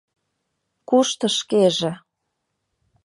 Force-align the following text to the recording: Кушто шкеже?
Кушто 0.89 1.25
шкеже? 1.37 1.91